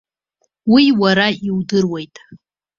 [0.73, 2.15] Уи уара иудыруеит.